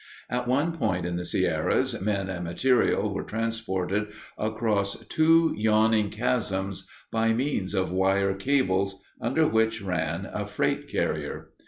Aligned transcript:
At 0.31 0.47
one 0.47 0.71
point 0.71 1.05
in 1.05 1.15
the 1.17 1.25
Sierras 1.27 2.01
men 2.01 2.27
and 2.27 2.43
material 2.43 3.13
were 3.13 3.21
transported 3.21 4.07
across 4.35 4.97
two 5.05 5.53
yawning 5.55 6.09
chasms 6.09 6.89
by 7.11 7.33
means 7.33 7.75
of 7.75 7.91
wire 7.91 8.33
cables, 8.33 8.99
under 9.21 9.47
which 9.47 9.79
ran 9.83 10.25
a 10.25 10.47
freight 10.47 10.87
carrier. 10.87 11.49